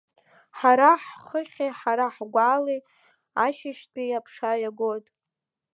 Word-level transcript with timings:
Ҳара 0.57 0.89
ҳхыхьи 1.03 1.69
ҳара 1.79 2.07
ҳгәалеи, 2.15 2.79
ашьыжьтәи 3.45 4.17
аԥша 4.19 4.51
иагоит. 4.61 5.05